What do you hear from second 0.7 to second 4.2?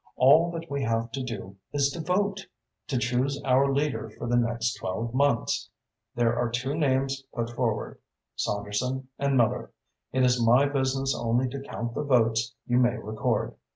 have to do is to vote, to choose our leader